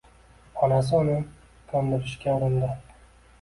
Onasi 0.67 0.93
uni 0.99 1.17
kundirishga 1.67 2.29
urindi! 2.39 2.69